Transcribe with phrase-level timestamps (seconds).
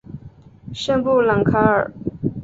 [0.73, 1.91] 圣布朗卡尔。